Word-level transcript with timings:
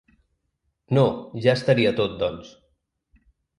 No, 0.99 1.03
ja 1.47 1.55
estaria 1.59 1.93
tot 2.01 2.19
doncs. 2.25 2.53